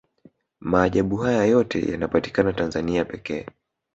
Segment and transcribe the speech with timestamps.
[0.59, 3.45] maajabu haya yote yanapatikana tanzania pekee